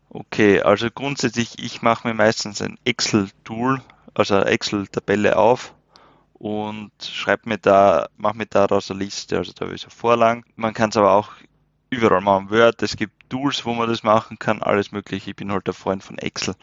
Okay, 0.09 0.63
also 0.63 0.89
grundsätzlich, 0.91 1.63
ich 1.63 1.83
mache 1.83 2.09
mir 2.09 2.15
meistens 2.15 2.63
ein 2.63 2.79
Excel-Tool, 2.85 3.83
also 4.15 4.41
Excel-Tabelle 4.41 5.37
auf 5.37 5.75
und 6.39 6.91
schreibe 7.03 7.49
mir 7.49 7.59
da, 7.59 8.09
mache 8.17 8.37
mir 8.37 8.47
daraus 8.47 8.91
eine 8.91 9.01
Liste, 9.01 9.39
also 9.39 9.53
da 9.53 9.65
habe 9.65 9.75
ich 9.75 9.81
so 9.81 9.91
Vorlagen. 9.91 10.45
Man 10.57 10.75
kann 10.75 10.91
es 10.91 10.97
aber 10.97 11.13
auch 11.13 11.33
überall 11.91 12.21
machen, 12.21 12.51
Word, 12.51 12.83
es 12.83 12.97
gibt 12.97 13.31
Tools, 13.31 13.65
wo 13.65 13.75
man 13.75 13.89
das 13.89 14.03
machen 14.03 14.39
kann, 14.39 14.63
alles 14.63 14.93
mögliche. 14.93 15.31
Ich 15.31 15.37
bin 15.37 15.53
halt 15.53 15.67
der 15.67 15.75
Freund 15.75 16.03
von 16.03 16.19
Excel. 16.19 16.55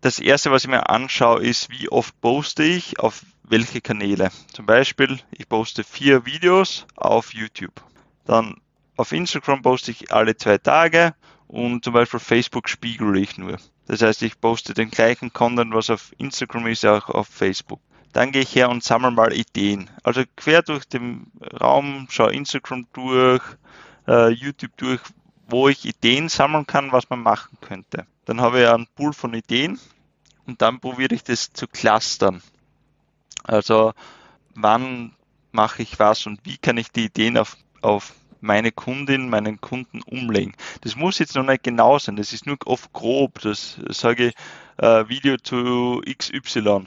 Das 0.00 0.18
erste, 0.18 0.50
was 0.50 0.64
ich 0.64 0.70
mir 0.70 0.88
anschaue, 0.88 1.42
ist, 1.42 1.70
wie 1.70 1.88
oft 1.88 2.20
poste 2.20 2.62
ich 2.62 3.00
auf 3.00 3.22
welche 3.42 3.80
Kanäle. 3.80 4.30
Zum 4.52 4.66
Beispiel, 4.66 5.18
ich 5.30 5.48
poste 5.48 5.82
vier 5.82 6.26
Videos 6.26 6.86
auf 6.96 7.32
YouTube. 7.32 7.82
Dann 8.24 8.60
auf 8.96 9.12
Instagram 9.12 9.62
poste 9.62 9.90
ich 9.90 10.12
alle 10.12 10.36
zwei 10.36 10.58
Tage 10.58 11.14
und 11.48 11.84
zum 11.84 11.92
Beispiel 11.92 12.20
Facebook 12.20 12.68
spiegel 12.68 13.16
ich 13.16 13.38
nur. 13.38 13.56
Das 13.86 14.02
heißt, 14.02 14.22
ich 14.22 14.40
poste 14.40 14.74
den 14.74 14.90
gleichen 14.90 15.32
Content, 15.32 15.72
was 15.72 15.90
auf 15.90 16.12
Instagram 16.18 16.66
ist, 16.66 16.84
auch 16.84 17.08
auf 17.08 17.28
Facebook. 17.28 17.80
Dann 18.16 18.32
gehe 18.32 18.40
ich 18.40 18.54
her 18.54 18.70
und 18.70 18.82
sammle 18.82 19.10
mal 19.10 19.34
Ideen. 19.34 19.90
Also 20.02 20.22
quer 20.36 20.62
durch 20.62 20.86
den 20.86 21.30
Raum, 21.60 22.06
schaue 22.08 22.32
Instagram 22.32 22.86
durch, 22.94 23.42
äh, 24.08 24.30
YouTube 24.30 24.74
durch, 24.78 25.02
wo 25.46 25.68
ich 25.68 25.84
Ideen 25.84 26.30
sammeln 26.30 26.66
kann, 26.66 26.92
was 26.92 27.10
man 27.10 27.20
machen 27.20 27.58
könnte. 27.60 28.06
Dann 28.24 28.40
habe 28.40 28.62
ich 28.62 28.68
einen 28.68 28.86
Pool 28.86 29.12
von 29.12 29.34
Ideen 29.34 29.78
und 30.46 30.62
dann 30.62 30.80
probiere 30.80 31.14
ich 31.14 31.24
das 31.24 31.52
zu 31.52 31.68
clustern. 31.68 32.42
Also 33.44 33.92
wann 34.54 35.14
mache 35.52 35.82
ich 35.82 35.98
was 35.98 36.24
und 36.24 36.40
wie 36.44 36.56
kann 36.56 36.78
ich 36.78 36.90
die 36.90 37.04
Ideen 37.04 37.36
auf, 37.36 37.58
auf 37.82 38.14
meine 38.40 38.72
Kundin, 38.72 39.28
meinen 39.28 39.60
Kunden 39.60 40.00
umlegen. 40.00 40.54
Das 40.80 40.96
muss 40.96 41.18
jetzt 41.18 41.34
noch 41.34 41.44
nicht 41.44 41.64
genau 41.64 41.98
sein, 41.98 42.16
das 42.16 42.32
ist 42.32 42.46
nur 42.46 42.56
oft 42.64 42.94
grob. 42.94 43.40
Das 43.42 43.78
sage 43.90 44.28
ich 44.28 44.34
äh, 44.78 45.06
Video 45.06 45.36
zu 45.36 46.00
XY. 46.18 46.86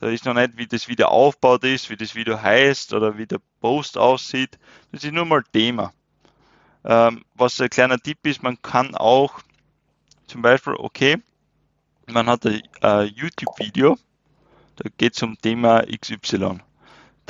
Da 0.00 0.08
ist 0.08 0.24
noch 0.24 0.34
nicht, 0.34 0.56
wie 0.56 0.66
das 0.66 0.88
Video 0.88 1.08
aufgebaut 1.08 1.62
ist, 1.64 1.90
wie 1.90 1.96
das 1.96 2.14
Video 2.14 2.40
heißt 2.40 2.94
oder 2.94 3.18
wie 3.18 3.26
der 3.26 3.40
Post 3.60 3.98
aussieht. 3.98 4.58
Das 4.90 5.04
ist 5.04 5.12
nur 5.12 5.26
mal 5.26 5.44
Thema. 5.52 5.92
Ähm, 6.84 7.22
was 7.34 7.60
ein 7.60 7.68
kleiner 7.68 7.98
Tipp 7.98 8.26
ist, 8.26 8.42
man 8.42 8.60
kann 8.62 8.94
auch 8.94 9.40
zum 10.26 10.40
Beispiel, 10.40 10.74
okay, 10.74 11.18
man 12.06 12.26
hat 12.28 12.46
ein 12.46 12.62
äh, 12.82 13.02
YouTube-Video, 13.04 13.98
da 14.76 14.88
geht 14.96 15.16
es 15.16 15.22
um 15.22 15.38
Thema 15.38 15.82
XY 15.82 16.60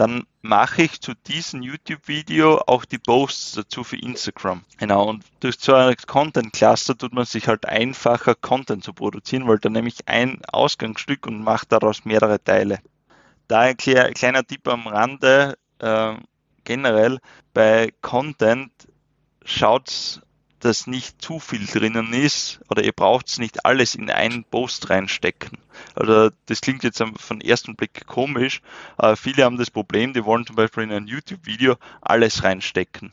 dann 0.01 0.25
mache 0.41 0.83
ich 0.83 1.03
zu 1.03 1.13
diesem 1.15 1.61
YouTube-Video 1.61 2.63
auch 2.67 2.87
die 2.87 2.99
Posts 2.99 3.53
dazu 3.53 3.85
für 3.85 3.97
Instagram. 3.97 4.65
Genau, 4.79 5.07
und 5.11 5.25
durch 5.41 5.57
so 5.61 5.75
ein 5.75 5.95
Content-Cluster 5.95 6.97
tut 6.97 7.13
man 7.13 7.27
sich 7.27 7.47
halt 7.49 7.67
einfacher, 7.67 8.35
Content 8.35 8.83
zu 8.83 8.95
produzieren, 8.95 9.47
weil 9.47 9.59
dann 9.59 9.73
nehme 9.73 9.89
ich 9.89 10.09
ein 10.09 10.41
Ausgangsstück 10.51 11.27
und 11.27 11.45
mache 11.45 11.67
daraus 11.69 12.07
mehrere 12.07 12.43
Teile. 12.43 12.79
Da 13.47 13.61
ein 13.61 13.77
kleiner 13.77 14.43
Tipp 14.43 14.67
am 14.69 14.87
Rande, 14.87 15.59
äh, 15.81 16.15
generell 16.65 17.19
bei 17.53 17.93
Content 18.01 18.73
schaut 19.45 20.23
dass 20.61 20.87
nicht 20.87 21.21
zu 21.21 21.39
viel 21.39 21.67
drinnen 21.67 22.13
ist 22.13 22.61
oder 22.69 22.85
ihr 22.85 22.93
braucht 22.93 23.29
es 23.29 23.39
nicht 23.39 23.65
alles 23.65 23.95
in 23.95 24.11
einen 24.11 24.45
Post 24.45 24.91
reinstecken. 24.91 25.59
Also 25.95 26.31
das 26.47 26.61
klingt 26.61 26.85
jetzt 26.85 27.03
von 27.17 27.41
ersten 27.41 27.77
Blick 27.77 28.07
komisch, 28.07 28.61
aber 28.97 29.17
viele 29.17 29.45
haben 29.45 29.57
das 29.57 29.71
Problem, 29.71 30.13
die 30.13 30.25
wollen 30.25 30.47
zum 30.47 30.57
Beispiel 30.57 30.85
in 30.85 30.93
ein 30.93 31.07
YouTube-Video 31.07 31.77
alles 32.01 32.45
reinstecken. 32.45 33.13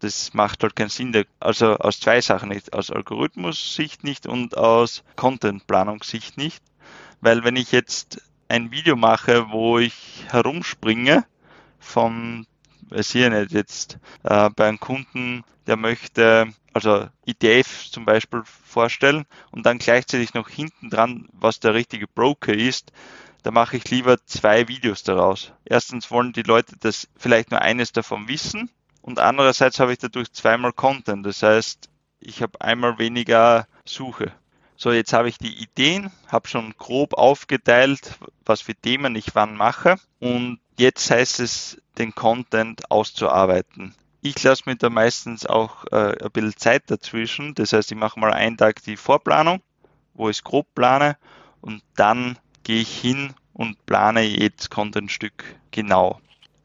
Das 0.00 0.34
macht 0.34 0.62
halt 0.62 0.76
keinen 0.76 0.90
Sinn. 0.90 1.24
Also 1.40 1.76
aus 1.76 2.00
zwei 2.00 2.20
Sachen 2.20 2.50
nicht. 2.50 2.74
Aus 2.74 2.90
Algorithmus-Sicht 2.90 4.04
nicht 4.04 4.26
und 4.26 4.56
aus 4.56 5.02
Content-Planungssicht 5.16 6.36
nicht. 6.36 6.62
Weil 7.20 7.42
wenn 7.44 7.56
ich 7.56 7.72
jetzt 7.72 8.20
ein 8.48 8.70
Video 8.70 8.96
mache, 8.96 9.50
wo 9.50 9.78
ich 9.78 10.24
herumspringe 10.28 11.24
vom 11.78 12.46
weiß 12.90 13.14
ich 13.14 13.28
nicht, 13.28 13.52
jetzt 13.52 13.98
äh, 14.22 14.50
bei 14.50 14.68
einem 14.68 14.80
Kunden, 14.80 15.44
der 15.66 15.76
möchte 15.76 16.52
also 16.74 17.08
ETF 17.24 17.90
zum 17.90 18.04
Beispiel 18.04 18.42
vorstellen 18.44 19.24
und 19.50 19.64
dann 19.64 19.78
gleichzeitig 19.78 20.34
noch 20.34 20.48
hinten 20.48 20.90
dran, 20.90 21.28
was 21.32 21.60
der 21.60 21.74
richtige 21.74 22.06
Broker 22.06 22.52
ist, 22.52 22.92
da 23.42 23.50
mache 23.50 23.76
ich 23.76 23.90
lieber 23.90 24.24
zwei 24.26 24.68
Videos 24.68 25.02
daraus. 25.02 25.52
Erstens 25.64 26.10
wollen 26.10 26.32
die 26.32 26.42
Leute 26.42 26.76
das 26.80 27.08
vielleicht 27.16 27.50
nur 27.50 27.62
eines 27.62 27.92
davon 27.92 28.28
wissen 28.28 28.70
und 29.02 29.18
andererseits 29.18 29.80
habe 29.80 29.92
ich 29.92 29.98
dadurch 29.98 30.32
zweimal 30.32 30.72
Content. 30.72 31.24
Das 31.24 31.42
heißt, 31.42 31.88
ich 32.20 32.42
habe 32.42 32.60
einmal 32.60 32.98
weniger 32.98 33.68
Suche. 33.84 34.32
So, 34.76 34.92
jetzt 34.92 35.12
habe 35.12 35.28
ich 35.28 35.38
die 35.38 35.62
Ideen, 35.62 36.10
habe 36.26 36.48
schon 36.48 36.74
grob 36.78 37.14
aufgeteilt, 37.14 38.18
was 38.44 38.62
für 38.62 38.74
Themen 38.74 39.14
ich 39.14 39.34
wann 39.34 39.56
mache 39.56 39.96
und 40.18 40.58
jetzt 40.76 41.10
heißt 41.10 41.40
es, 41.40 41.80
den 41.98 42.14
Content 42.14 42.90
auszuarbeiten. 42.90 43.94
Ich 44.26 44.42
lasse 44.42 44.62
mir 44.64 44.76
da 44.76 44.88
meistens 44.88 45.44
auch 45.44 45.84
äh, 45.92 46.16
ein 46.24 46.30
bisschen 46.32 46.56
Zeit 46.56 46.84
dazwischen. 46.86 47.54
Das 47.54 47.74
heißt, 47.74 47.92
ich 47.92 47.98
mache 47.98 48.18
mal 48.18 48.32
einen 48.32 48.56
Tag 48.56 48.82
die 48.82 48.96
Vorplanung, 48.96 49.60
wo 50.14 50.30
ich 50.30 50.42
grob 50.42 50.66
plane 50.74 51.18
und 51.60 51.82
dann 51.94 52.38
gehe 52.62 52.80
ich 52.80 52.98
hin 52.98 53.34
und 53.52 53.84
plane 53.84 54.22
jedes 54.22 54.70
Contentstück 54.70 55.44
genau. 55.72 56.22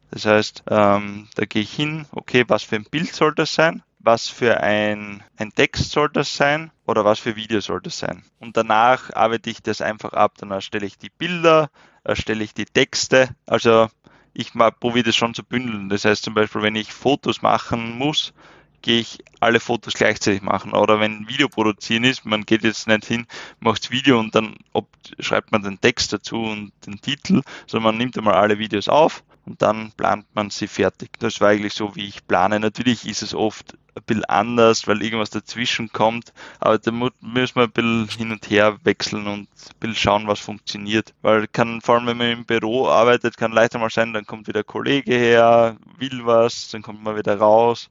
Das 0.09 0.25
heißt, 0.25 0.63
ähm, 0.69 1.27
da 1.35 1.43
gehe 1.43 1.63
ich 1.63 1.73
hin, 1.73 2.05
okay, 2.11 2.45
was 2.47 2.63
für 2.63 2.77
ein 2.77 2.85
Bild 2.85 3.13
soll 3.13 3.35
das 3.35 3.53
sein? 3.53 3.83
Was 3.99 4.29
für 4.29 4.61
ein, 4.61 5.21
ein 5.35 5.51
Text 5.51 5.91
soll 5.91 6.07
das 6.07 6.33
sein? 6.33 6.71
Oder 6.87 7.03
was 7.03 7.19
für 7.19 7.35
Video 7.35 7.59
soll 7.59 7.81
das 7.81 7.99
sein? 7.99 8.23
Und 8.39 8.55
danach 8.55 9.13
arbeite 9.13 9.49
ich 9.49 9.61
das 9.61 9.81
einfach 9.81 10.13
ab. 10.13 10.35
Dann 10.37 10.51
erstelle 10.51 10.85
ich 10.85 10.97
die 10.97 11.09
Bilder, 11.09 11.69
erstelle 12.05 12.41
ich 12.41 12.53
die 12.53 12.63
Texte. 12.63 13.27
Also 13.45 13.89
ich 14.33 14.53
probiere 14.53 15.03
das 15.03 15.15
schon 15.15 15.33
zu 15.33 15.43
bündeln. 15.43 15.89
Das 15.89 16.05
heißt 16.05 16.23
zum 16.23 16.33
Beispiel, 16.33 16.61
wenn 16.61 16.75
ich 16.75 16.93
Fotos 16.93 17.41
machen 17.41 17.97
muss, 17.97 18.33
gehe 18.81 18.99
ich 18.99 19.19
alle 19.39 19.59
Fotos 19.59 19.93
gleichzeitig 19.93 20.41
machen. 20.41 20.73
Oder 20.73 20.99
wenn 20.99 21.27
Video 21.27 21.47
produzieren 21.47 22.03
ist, 22.03 22.25
man 22.25 22.45
geht 22.45 22.63
jetzt 22.63 22.87
nicht 22.87 23.05
hin, 23.05 23.27
macht 23.59 23.91
Video 23.91 24.19
und 24.19 24.35
dann 24.35 24.55
ob, 24.73 24.87
schreibt 25.19 25.51
man 25.51 25.63
den 25.63 25.79
Text 25.81 26.13
dazu 26.13 26.37
und 26.37 26.71
den 26.85 27.01
Titel, 27.01 27.41
sondern 27.67 27.91
man 27.91 27.97
nimmt 27.97 28.17
einmal 28.17 28.35
alle 28.35 28.59
Videos 28.59 28.87
auf 28.87 29.23
und 29.45 29.61
dann 29.61 29.91
plant 29.93 30.25
man 30.33 30.49
sie 30.49 30.67
fertig. 30.67 31.09
Das 31.19 31.41
war 31.41 31.49
eigentlich 31.49 31.73
so, 31.73 31.95
wie 31.95 32.07
ich 32.07 32.27
plane. 32.27 32.59
Natürlich 32.59 33.07
ist 33.07 33.23
es 33.23 33.33
oft 33.33 33.77
ein 33.95 34.03
bisschen 34.05 34.25
anders, 34.25 34.87
weil 34.87 35.01
irgendwas 35.01 35.31
dazwischen 35.31 35.91
kommt, 35.91 36.33
aber 36.59 36.77
da 36.77 36.91
müssen 36.91 37.55
wir 37.55 37.63
ein 37.63 37.71
bisschen 37.71 38.07
hin 38.09 38.31
und 38.31 38.49
her 38.49 38.77
wechseln 38.83 39.27
und 39.27 39.41
ein 39.41 39.79
bisschen 39.79 39.95
schauen, 39.95 40.27
was 40.27 40.39
funktioniert. 40.39 41.13
Weil 41.21 41.47
kann, 41.47 41.81
vor 41.81 41.95
allem 41.95 42.07
wenn 42.07 42.17
man 42.17 42.31
im 42.31 42.45
Büro 42.45 42.87
arbeitet, 42.87 43.37
kann 43.37 43.51
leichter 43.51 43.79
mal 43.79 43.89
sein, 43.89 44.13
dann 44.13 44.25
kommt 44.25 44.47
wieder 44.47 44.59
ein 44.59 44.67
Kollege 44.67 45.13
her, 45.13 45.77
will 45.97 46.25
was, 46.25 46.69
dann 46.69 46.81
kommt 46.81 47.03
man 47.03 47.17
wieder 47.17 47.37
raus. 47.37 47.89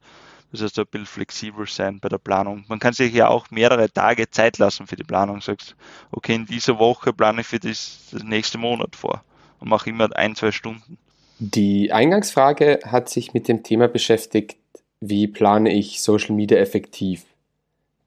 Das 0.51 0.61
heißt, 0.61 0.79
ein 0.79 0.85
bisschen 0.87 1.05
flexibel 1.05 1.67
sein 1.67 1.99
bei 1.99 2.09
der 2.09 2.17
Planung. 2.17 2.65
Man 2.67 2.79
kann 2.79 2.93
sich 2.93 3.13
ja 3.13 3.27
auch 3.27 3.51
mehrere 3.51 3.91
Tage 3.91 4.29
Zeit 4.31 4.57
lassen 4.57 4.87
für 4.87 4.95
die 4.95 5.03
Planung. 5.03 5.41
Sagst, 5.41 5.75
okay, 6.11 6.35
in 6.35 6.45
dieser 6.45 6.79
Woche 6.79 7.13
plane 7.13 7.41
ich 7.41 7.47
für 7.47 7.59
das, 7.59 8.07
das 8.11 8.23
nächste 8.23 8.57
Monat 8.57 8.95
vor 8.95 9.23
und 9.59 9.69
mache 9.69 9.89
immer 9.89 10.15
ein, 10.15 10.35
zwei 10.35 10.51
Stunden. 10.51 10.97
Die 11.37 11.91
Eingangsfrage 11.91 12.79
hat 12.85 13.09
sich 13.09 13.33
mit 13.33 13.47
dem 13.47 13.63
Thema 13.63 13.87
beschäftigt, 13.87 14.57
wie 14.99 15.27
plane 15.27 15.71
ich 15.71 16.01
Social 16.01 16.35
Media 16.35 16.57
effektiv? 16.57 17.25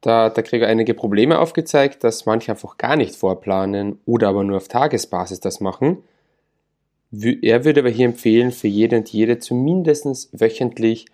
Da 0.03 0.25
hat 0.25 0.37
der 0.37 0.45
Krieger 0.45 0.67
einige 0.67 0.95
Probleme 0.95 1.39
aufgezeigt, 1.39 2.03
dass 2.03 2.27
manche 2.27 2.51
einfach 2.51 2.77
gar 2.77 2.97
nicht 2.97 3.15
vorplanen 3.15 4.01
oder 4.05 4.29
aber 4.29 4.43
nur 4.43 4.57
auf 4.57 4.69
Tagesbasis 4.69 5.39
das 5.41 5.61
machen. 5.61 5.99
Er 7.13 7.65
würde 7.65 7.81
aber 7.81 7.91
hier 7.91 8.07
empfehlen, 8.07 8.51
für 8.51 8.69
jede 8.69 8.97
und 8.97 9.09
jede 9.11 9.39
zumindest 9.39 10.29
wöchentlich 10.39 11.07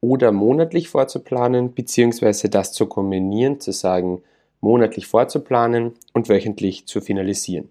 oder 0.00 0.32
monatlich 0.32 0.88
vorzuplanen, 0.88 1.74
beziehungsweise 1.74 2.48
das 2.48 2.72
zu 2.72 2.86
kombinieren, 2.86 3.60
zu 3.60 3.72
sagen, 3.72 4.22
monatlich 4.60 5.06
vorzuplanen 5.06 5.92
und 6.12 6.28
wöchentlich 6.28 6.86
zu 6.86 7.00
finalisieren. 7.00 7.70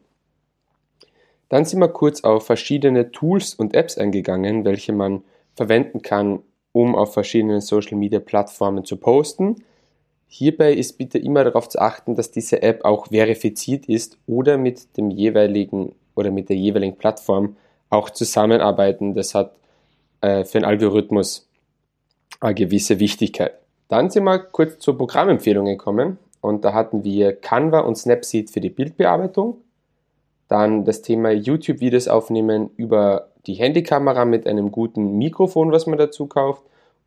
Dann 1.49 1.65
sind 1.65 1.79
wir 1.79 1.87
kurz 1.87 2.23
auf 2.23 2.45
verschiedene 2.45 3.11
Tools 3.11 3.55
und 3.55 3.73
Apps 3.73 3.97
eingegangen, 3.97 4.65
welche 4.65 4.93
man 4.93 5.23
verwenden 5.55 6.01
kann, 6.01 6.39
um 6.71 6.95
auf 6.95 7.13
verschiedenen 7.13 7.61
Social 7.61 7.97
Media 7.97 8.19
Plattformen 8.19 8.85
zu 8.85 8.97
posten. 8.97 9.63
Hierbei 10.27 10.73
ist 10.73 10.99
bitte 10.99 11.17
immer 11.17 11.43
darauf 11.43 11.67
zu 11.67 11.79
achten, 11.79 12.15
dass 12.15 12.29
diese 12.29 12.61
App 12.61 12.85
auch 12.85 13.07
verifiziert 13.07 13.87
ist 13.87 14.19
oder 14.27 14.59
mit 14.59 14.95
dem 14.95 15.09
jeweiligen 15.09 15.95
oder 16.15 16.29
mit 16.29 16.49
der 16.49 16.55
jeweiligen 16.55 16.97
Plattform 16.97 17.57
auch 17.89 18.11
zusammenarbeiten. 18.11 19.15
Das 19.15 19.33
hat 19.33 19.55
äh, 20.21 20.45
für 20.45 20.59
den 20.59 20.65
Algorithmus 20.65 21.48
eine 22.39 22.55
gewisse 22.55 22.99
Wichtigkeit. 22.99 23.53
Dann 23.87 24.09
sind 24.09 24.23
wir 24.23 24.39
kurz 24.39 24.79
zur 24.79 24.97
Programmempfehlung 24.97 25.65
gekommen 25.65 26.17
und 26.41 26.63
da 26.63 26.73
hatten 26.73 27.03
wir 27.03 27.35
Canva 27.35 27.79
und 27.79 27.97
Snapseed 27.97 28.49
für 28.49 28.61
die 28.61 28.69
Bildbearbeitung, 28.69 29.57
Dann 30.47 30.83
das 30.83 31.01
Thema 31.01 31.31
YouTube-Videos 31.31 32.07
aufnehmen 32.07 32.71
über 32.75 33.29
die 33.45 33.53
Handykamera 33.53 34.25
mit 34.25 34.47
einem 34.47 34.71
guten 34.71 35.17
Mikrofon, 35.17 35.71
was 35.71 35.85
man 35.85 35.97
dazu 35.97 36.27
kauft. 36.27 36.63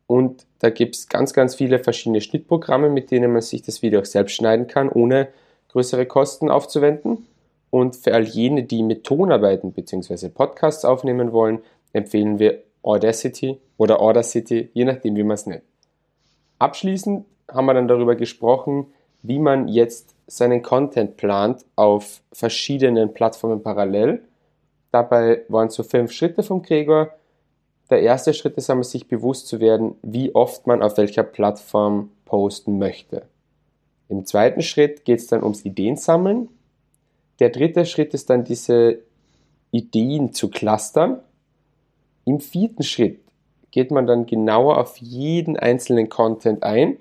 Und 0.07 0.45
da 0.59 0.69
gibt 0.69 0.95
es 0.95 1.09
ganz, 1.09 1.33
ganz 1.33 1.55
viele 1.55 1.79
verschiedene 1.79 2.21
Schnittprogramme, 2.21 2.89
mit 2.89 3.11
denen 3.11 3.33
man 3.33 3.41
sich 3.41 3.61
das 3.61 3.81
Video 3.81 4.01
auch 4.01 4.05
selbst 4.05 4.33
schneiden 4.33 4.67
kann, 4.67 4.89
ohne 4.89 5.29
größere 5.69 6.05
Kosten 6.05 6.49
aufzuwenden. 6.49 7.25
Und 7.69 7.95
für 7.95 8.13
all 8.13 8.23
jene, 8.23 8.63
die 8.63 8.83
mit 8.83 9.03
Ton 9.03 9.31
arbeiten 9.31 9.73
bzw. 9.73 10.29
Podcasts 10.29 10.85
aufnehmen 10.85 11.31
wollen, 11.31 11.59
empfehlen 11.91 12.39
wir 12.39 12.63
Audacity 12.83 13.59
oder 13.77 14.01
Audacity, 14.01 14.69
je 14.73 14.85
nachdem, 14.85 15.15
wie 15.15 15.23
man 15.23 15.35
es 15.35 15.45
nennt. 15.45 15.63
Abschließend 16.59 17.25
haben 17.49 17.65
wir 17.65 17.73
dann 17.73 17.87
darüber 17.87 18.15
gesprochen, 18.15 18.87
wie 19.21 19.39
man 19.39 19.67
jetzt 19.67 20.15
seinen 20.27 20.61
Content 20.61 21.17
plant 21.17 21.65
auf 21.75 22.21
verschiedenen 22.31 23.13
Plattformen 23.13 23.63
parallel. 23.63 24.23
Dabei 24.91 25.43
waren 25.47 25.67
es 25.67 25.75
so 25.75 25.83
fünf 25.83 26.11
Schritte 26.11 26.43
vom 26.43 26.61
Gregor. 26.61 27.09
Der 27.89 28.01
erste 28.01 28.33
Schritt 28.33 28.55
ist 28.57 28.69
einmal, 28.69 28.83
sich 28.83 29.07
bewusst 29.07 29.47
zu 29.47 29.59
werden, 29.59 29.95
wie 30.01 30.35
oft 30.35 30.67
man 30.67 30.81
auf 30.81 30.97
welcher 30.97 31.23
Plattform 31.23 32.11
posten 32.25 32.77
möchte. 32.77 33.23
Im 34.09 34.25
zweiten 34.25 34.61
Schritt 34.61 35.05
geht 35.05 35.19
es 35.19 35.27
dann 35.27 35.43
ums 35.43 35.65
Ideensammeln. 35.65 36.49
Der 37.39 37.49
dritte 37.49 37.85
Schritt 37.85 38.13
ist 38.13 38.29
dann 38.29 38.43
diese 38.43 38.99
Ideen 39.71 40.33
zu 40.33 40.49
clustern. 40.49 41.19
Im 42.25 42.39
vierten 42.39 42.83
Schritt 42.83 43.19
geht 43.71 43.91
man 43.91 44.07
dann 44.07 44.25
genauer 44.25 44.77
auf 44.77 44.97
jeden 44.97 45.57
einzelnen 45.57 46.09
Content 46.09 46.63
ein 46.63 46.97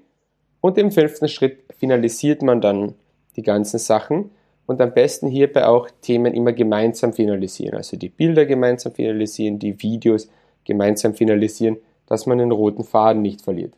und 0.60 0.78
im 0.78 0.90
fünften 0.90 1.28
Schritt 1.28 1.60
finalisiert 1.78 2.42
man 2.42 2.60
dann 2.60 2.94
die 3.36 3.42
ganzen 3.42 3.78
Sachen 3.78 4.30
und 4.66 4.80
am 4.80 4.94
besten 4.94 5.28
hierbei 5.28 5.66
auch 5.66 5.88
Themen 6.00 6.34
immer 6.34 6.52
gemeinsam 6.52 7.12
finalisieren, 7.12 7.76
also 7.76 7.96
die 7.96 8.08
Bilder 8.08 8.46
gemeinsam 8.46 8.92
finalisieren, 8.92 9.58
die 9.58 9.80
Videos 9.82 10.28
gemeinsam 10.64 11.14
finalisieren, 11.14 11.76
dass 12.06 12.26
man 12.26 12.38
den 12.38 12.52
roten 12.52 12.84
Faden 12.84 13.22
nicht 13.22 13.42
verliert. 13.42 13.74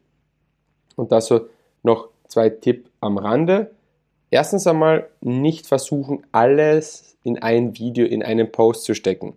Und 0.97 1.13
dazu 1.13 1.41
noch 1.83 2.09
zwei 2.29 2.51
Tipps 2.51 2.91
am 3.01 3.19
Rande. 3.19 3.71
Erstens 4.31 4.67
einmal 4.67 5.09
nicht 5.21 5.67
versuchen, 5.67 6.25
alles 6.33 7.17
in 7.23 7.39
ein 7.41 7.79
Video, 7.79 8.07
in 8.07 8.23
einen 8.23 8.51
Post 8.51 8.85
zu 8.85 8.95
stecken. 8.95 9.35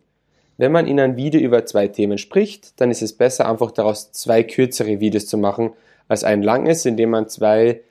Wenn 0.57 0.71
man 0.71 0.87
in 0.87 0.99
einem 0.99 1.15
Video 1.15 1.39
über 1.39 1.65
zwei 1.65 1.87
Themen 1.87 2.17
spricht, 2.17 2.81
dann 2.81 2.89
ist 2.89 3.03
es 3.03 3.13
besser, 3.13 3.47
einfach 3.47 3.71
daraus 3.71 4.11
zwei 4.11 4.43
kürzere 4.43 4.99
Videos 4.99 5.27
zu 5.27 5.37
machen, 5.37 5.73
als 6.07 6.23
ein 6.23 6.41
langes, 6.41 6.85
in 6.85 6.97
dem 6.97 7.11
man 7.11 7.29
zwei 7.29 7.81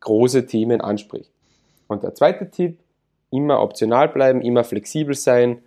große 0.00 0.46
Themen 0.46 0.80
anspricht. 0.80 1.30
Und 1.88 2.02
der 2.02 2.14
zweite 2.14 2.50
Tipp, 2.50 2.78
immer 3.30 3.60
optional 3.62 4.08
bleiben, 4.08 4.42
immer 4.42 4.64
flexibel 4.64 5.14
sein. 5.14 5.58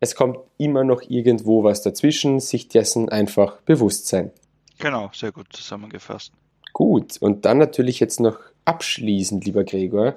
Es 0.00 0.14
kommt 0.14 0.38
immer 0.58 0.84
noch 0.84 1.02
irgendwo 1.08 1.64
was 1.64 1.82
dazwischen, 1.82 2.40
sich 2.40 2.68
dessen 2.68 3.08
einfach 3.08 3.60
bewusst 3.62 4.06
sein. 4.06 4.30
Genau, 4.78 5.10
sehr 5.12 5.32
gut 5.32 5.48
zusammengefasst. 5.52 6.32
Gut, 6.72 7.18
und 7.20 7.44
dann 7.44 7.58
natürlich 7.58 8.00
jetzt 8.00 8.20
noch 8.20 8.38
abschließend, 8.64 9.44
lieber 9.44 9.64
Gregor, 9.64 10.14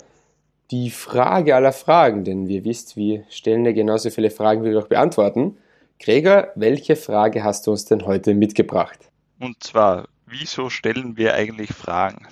die 0.72 0.90
Frage 0.90 1.56
aller 1.56 1.74
Fragen, 1.74 2.24
denn 2.24 2.48
wir 2.48 2.64
wisst, 2.64 2.96
wir 2.96 3.26
stellen 3.30 3.66
ja 3.66 3.74
genauso 3.74 4.10
viele 4.10 4.30
Fragen, 4.30 4.64
wie 4.64 4.72
wir 4.72 4.80
auch 4.80 4.88
beantworten. 4.88 5.58
Gregor, 6.04 6.50
welche 6.56 6.96
Frage 6.98 7.46
hast 7.46 7.66
du 7.66 7.72
uns 7.72 7.86
denn 7.86 8.06
heute 8.06 8.34
mitgebracht? 8.34 9.00
Und 9.40 9.64
zwar, 9.64 10.10
wieso 10.26 10.70
stellen 10.70 11.16
wir 11.16 11.34
eigentlich 11.34 11.72
Fragen? 11.72 12.28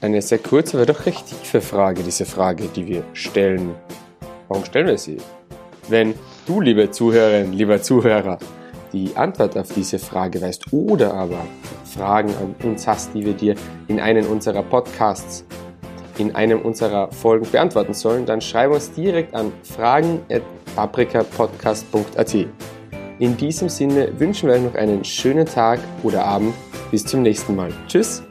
Eine 0.00 0.22
sehr 0.22 0.38
kurze, 0.38 0.78
aber 0.78 0.86
doch 0.86 1.04
recht 1.04 1.26
tiefe 1.26 1.60
Frage, 1.60 2.02
diese 2.02 2.24
Frage, 2.24 2.68
die 2.68 2.86
wir 2.86 3.04
stellen. 3.12 3.74
Warum 4.48 4.64
stellen 4.64 4.86
wir 4.86 4.96
sie? 4.96 5.18
Wenn 5.90 6.14
du, 6.46 6.62
liebe 6.62 6.90
Zuhörerin, 6.90 7.52
lieber 7.52 7.82
Zuhörer, 7.82 8.38
die 8.94 9.14
Antwort 9.14 9.58
auf 9.58 9.70
diese 9.74 9.98
Frage 9.98 10.40
weißt 10.40 10.72
oder 10.72 11.12
aber 11.12 11.46
Fragen 11.84 12.34
an 12.36 12.54
uns 12.62 12.86
hast, 12.86 13.12
die 13.12 13.26
wir 13.26 13.34
dir 13.34 13.56
in 13.88 14.00
einem 14.00 14.26
unserer 14.26 14.62
Podcasts, 14.62 15.44
in 16.16 16.34
einem 16.34 16.62
unserer 16.62 17.12
Folgen 17.12 17.46
beantworten 17.50 17.92
sollen, 17.92 18.24
dann 18.24 18.40
schreib 18.40 18.70
uns 18.70 18.90
direkt 18.90 19.34
an 19.34 19.52
fragen.paprikapodcast.at. 19.64 22.46
In 23.18 23.36
diesem 23.36 23.70
Sinne 23.70 24.10
wünschen 24.18 24.48
wir 24.48 24.56
euch 24.56 24.62
noch 24.62 24.74
einen 24.74 25.02
schönen 25.04 25.46
Tag 25.46 25.80
oder 26.02 26.24
Abend. 26.24 26.54
Bis 26.90 27.04
zum 27.04 27.22
nächsten 27.22 27.56
Mal. 27.56 27.72
Tschüss. 27.88 28.22